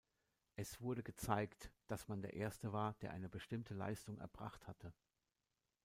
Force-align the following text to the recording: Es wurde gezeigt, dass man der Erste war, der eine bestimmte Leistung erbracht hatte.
Es 0.55 0.81
wurde 0.81 1.03
gezeigt, 1.03 1.71
dass 1.85 2.07
man 2.07 2.23
der 2.23 2.33
Erste 2.33 2.73
war, 2.73 2.95
der 3.03 3.11
eine 3.11 3.29
bestimmte 3.29 3.75
Leistung 3.75 4.17
erbracht 4.17 4.65
hatte. 4.67 4.93